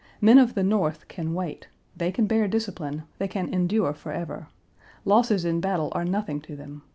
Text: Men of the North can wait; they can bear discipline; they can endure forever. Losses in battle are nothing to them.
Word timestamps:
Men 0.19 0.39
of 0.39 0.55
the 0.55 0.63
North 0.63 1.07
can 1.07 1.35
wait; 1.35 1.67
they 1.95 2.11
can 2.11 2.25
bear 2.25 2.47
discipline; 2.47 3.03
they 3.19 3.27
can 3.27 3.53
endure 3.53 3.93
forever. 3.93 4.47
Losses 5.05 5.45
in 5.45 5.61
battle 5.61 5.89
are 5.91 6.05
nothing 6.05 6.41
to 6.41 6.55
them. 6.55 6.81